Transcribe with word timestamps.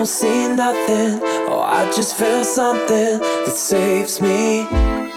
Oh, 0.00 0.04
something 2.44 3.18
that 3.46 3.56
saves 3.56 4.20
me. 4.20 4.66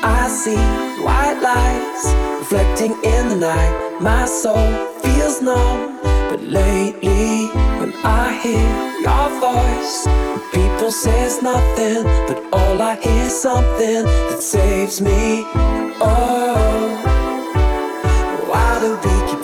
I 0.04 0.28
see 0.28 0.64
white 1.06 1.40
lights 1.42 2.06
reflecting 2.40 2.94
in 3.04 3.30
the 3.30 3.36
night. 3.36 4.02
My 4.02 4.26
soul 4.26 4.72
feels 5.02 5.42
numb, 5.42 6.00
but 6.02 6.42
lately 6.42 7.48
when 7.80 7.94
I 8.04 8.34
hear 8.44 8.70
your 9.06 9.28
voice, 9.48 9.98
people 10.52 10.92
says 10.92 11.42
nothing, 11.44 12.04
but 12.28 12.40
all 12.52 12.82
I 12.82 12.96
hear 12.96 13.26
is 13.26 13.40
something 13.40 14.04
that 14.30 14.42
saves 14.42 15.00
me. 15.00 15.46
Oh, 16.02 16.98
why 18.50 18.80
do 18.82 18.90
we 19.06 19.16
keep 19.30 19.41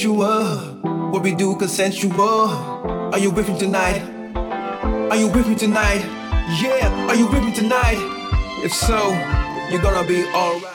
sensual. 0.00 0.56
What 1.12 1.22
we 1.22 1.34
do 1.34 1.54
consensual. 1.56 2.48
Are 3.12 3.18
you 3.18 3.30
with 3.30 3.50
me 3.50 3.58
tonight? 3.58 4.00
Are 5.10 5.16
you 5.16 5.28
with 5.28 5.46
me 5.46 5.54
tonight? 5.54 6.02
Yeah, 6.62 7.06
are 7.06 7.14
you 7.14 7.26
with 7.26 7.44
me 7.44 7.52
tonight? 7.52 8.00
If 8.64 8.72
so, 8.72 8.96
you're 9.70 9.82
gonna 9.82 10.08
be 10.08 10.24
alright. 10.32 10.69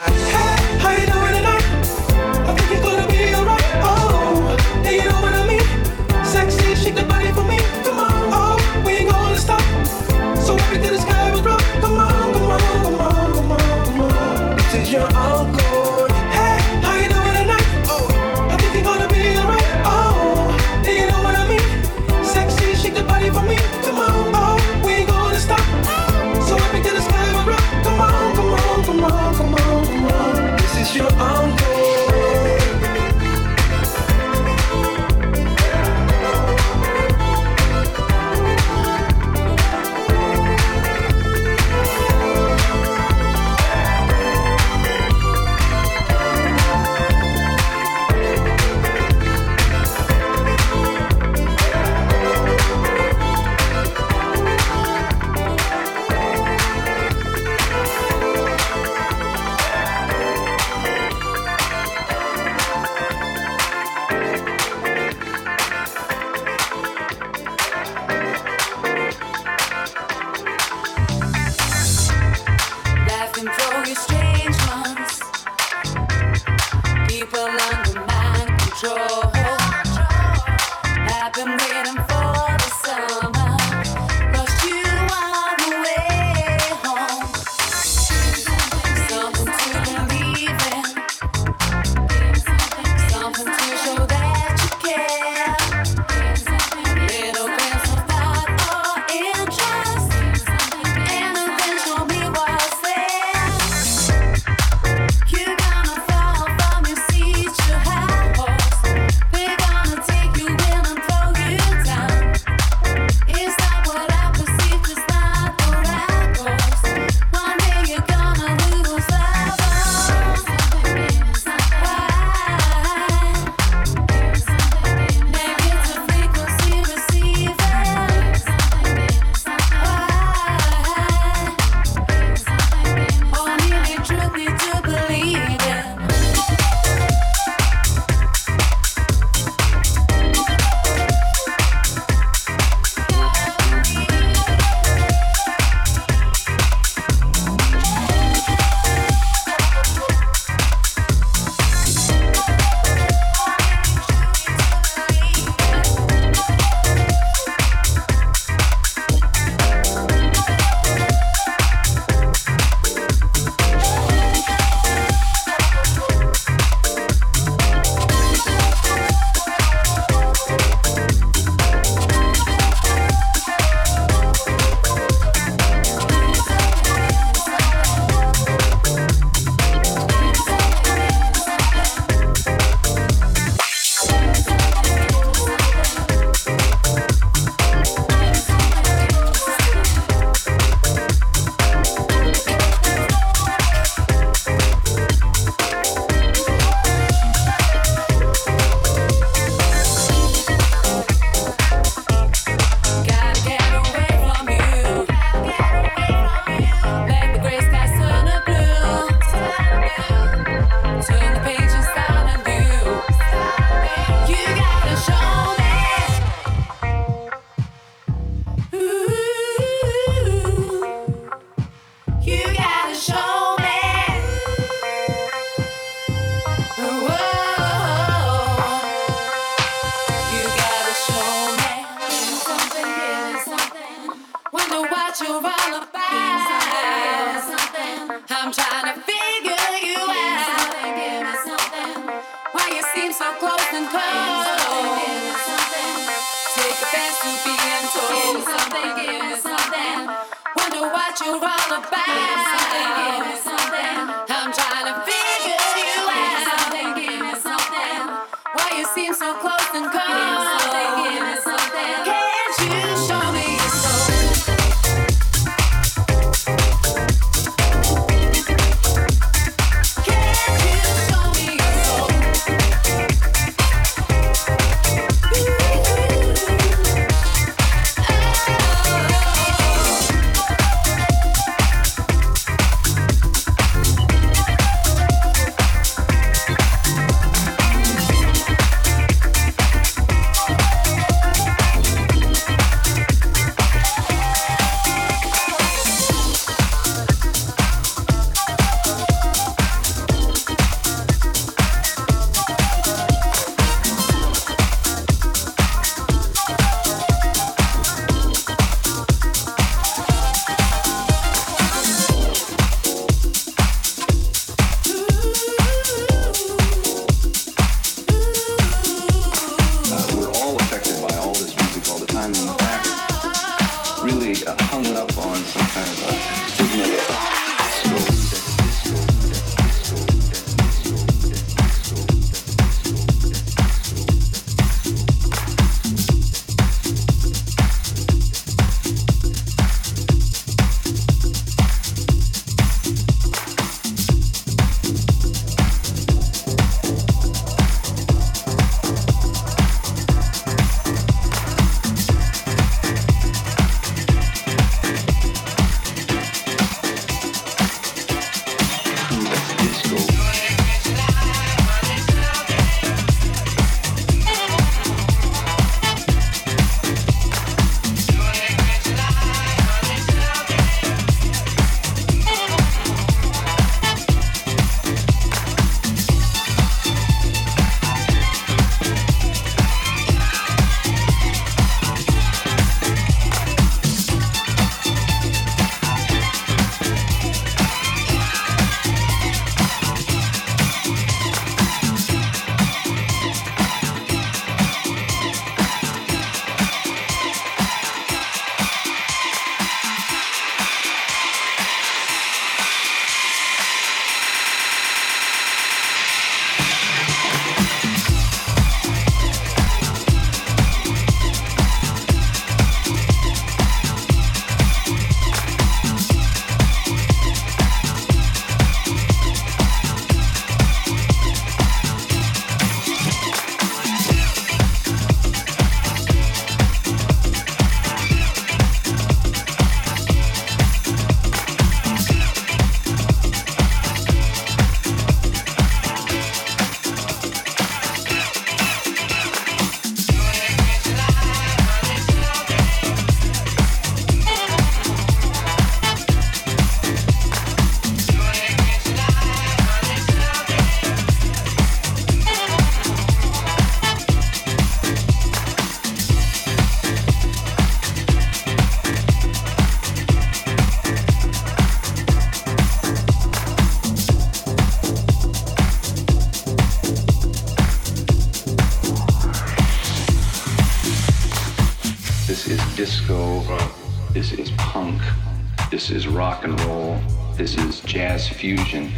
Fusion. 478.45 478.91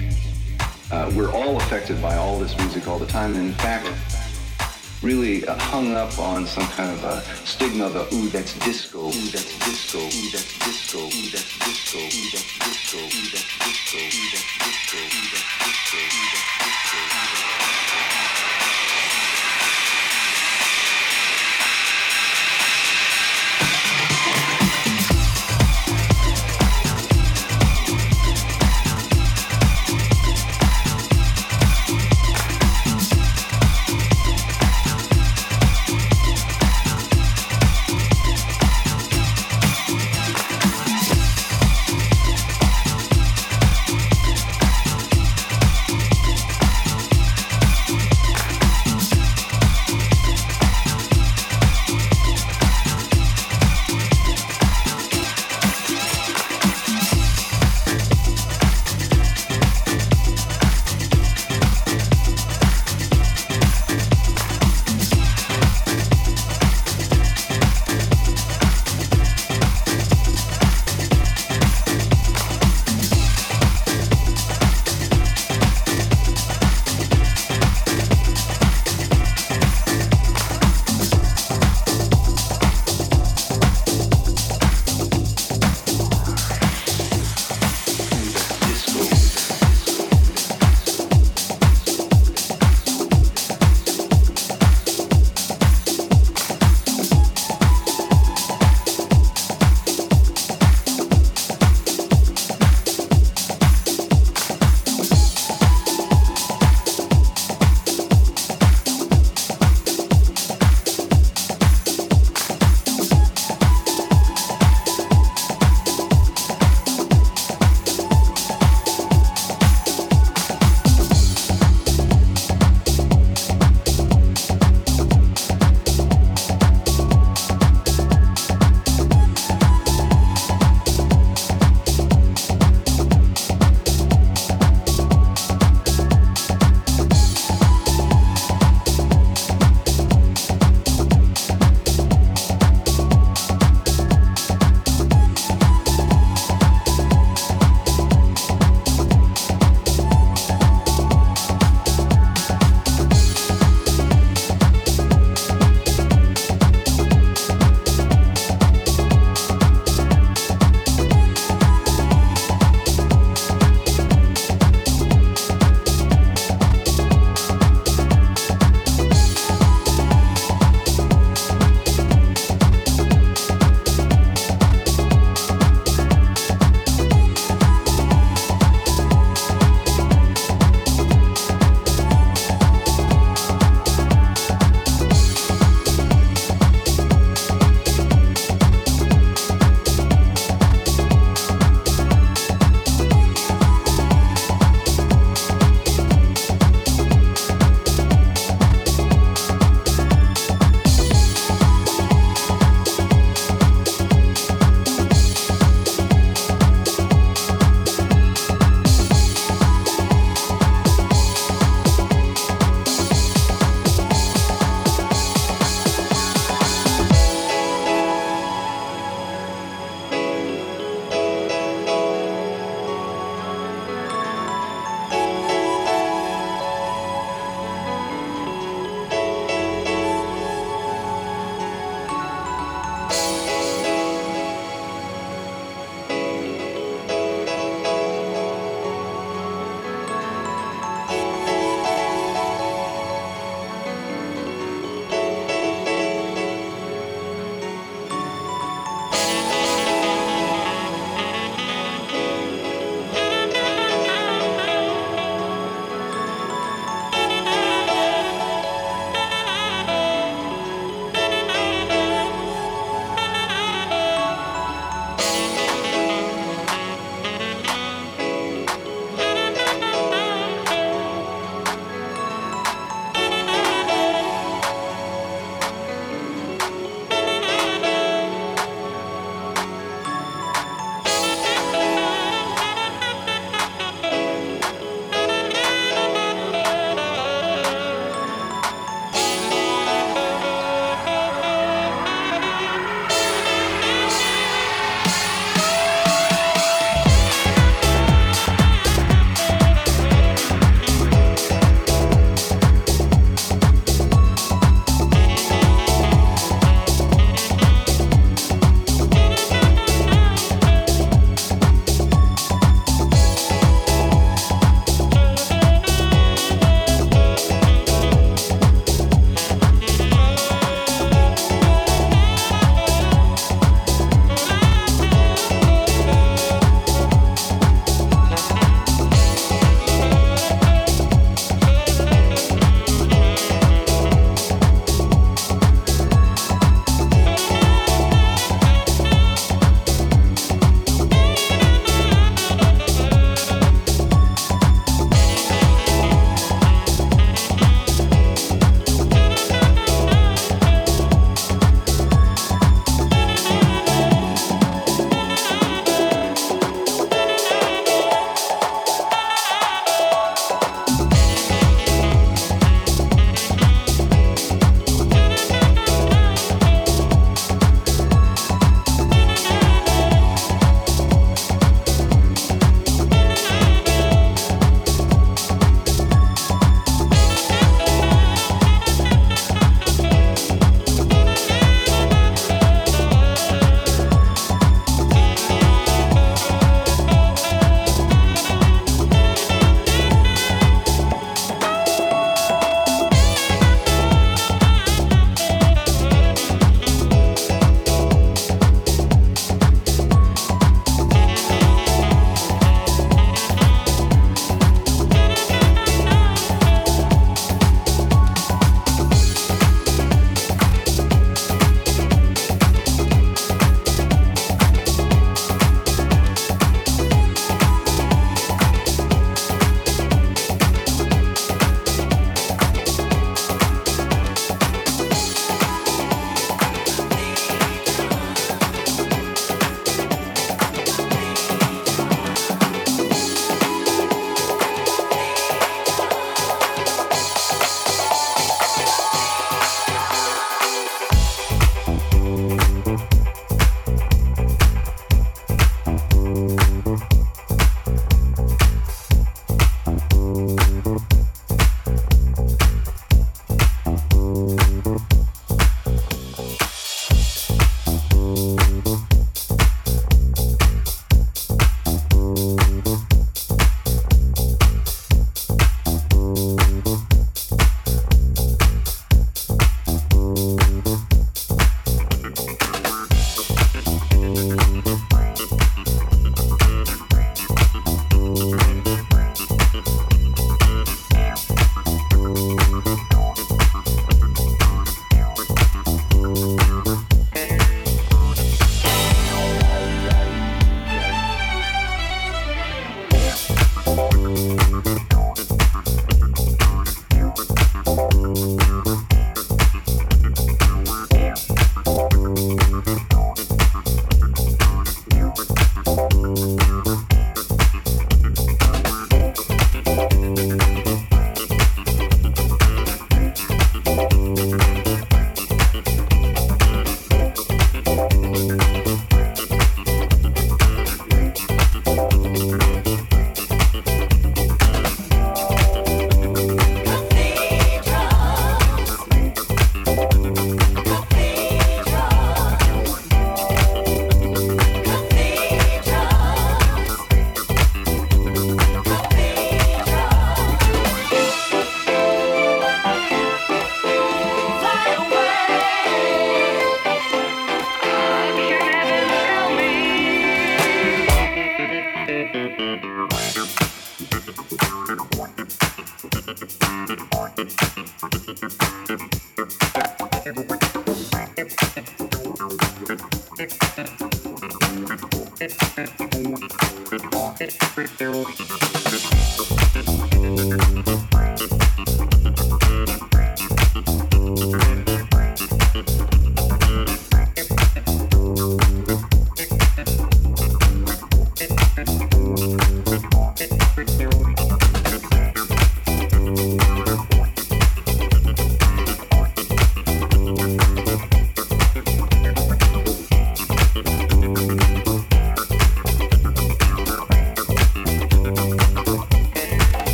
Uh, 0.92 1.10
we're 1.16 1.32
all 1.32 1.56
affected 1.56 2.02
by 2.02 2.18
all 2.18 2.38
this 2.38 2.58
music 2.58 2.86
all 2.86 3.00
the 3.00 3.06
time. 3.06 3.34
And 3.36 3.48
in 3.48 3.54
fact, 3.54 3.88
really 5.02 5.48
uh, 5.48 5.56
hung 5.58 5.94
up 5.94 6.20
on 6.20 6.46
some 6.46 6.68
kind 6.76 6.92
of 6.92 7.02
a 7.06 7.22
stigma 7.46 7.86
of, 7.86 7.96
a, 7.96 8.14
ooh, 8.14 8.28
that's 8.28 8.60
disco, 8.60 9.08
ooh, 9.08 9.12
that's 9.12 9.58
disco, 9.60 10.00
ooh, 10.00 10.32
that's 10.34 10.60
disco, 10.60 11.00
ooh, 11.00 11.30
that's 11.32 11.60
disco, 11.60 11.98
ooh, 11.98 12.28
that's 12.34 12.60
disco, 12.60 12.98
ooh, 12.98 13.30
that's 13.32 13.58
disco, 13.64 13.98
ooh, 13.98 14.28
that's 14.32 14.60
disco, 14.60 14.98
ooh, 14.98 15.32
that's 15.32 15.48
disco, 15.64 15.98
ooh, 15.98 16.28
that's 16.34 16.60
disco. 16.60 17.67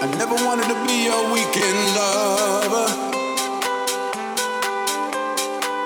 I 0.00 0.06
never 0.16 0.34
wanted 0.46 0.68
to 0.68 0.86
be 0.86 1.06
your 1.06 1.32
weekend 1.32 1.78
lover. 1.96 2.86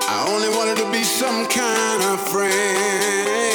I 0.06 0.26
only 0.28 0.50
wanted 0.50 0.76
to 0.84 0.92
be 0.92 1.02
some 1.02 1.46
kind 1.46 2.02
of 2.02 2.20
friend. 2.20 3.51